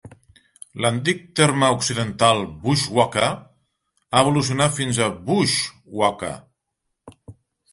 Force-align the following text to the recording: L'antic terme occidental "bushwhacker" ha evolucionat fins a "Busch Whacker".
L'antic 0.83 1.19
terme 1.39 1.67
occidental 1.75 2.41
"bushwhacker" 2.63 3.27
ha 3.33 4.23
evolucionat 4.27 4.75
fins 4.79 5.01
a 5.01 5.11
"Busch 5.29 5.59
Whacker". 6.01 6.33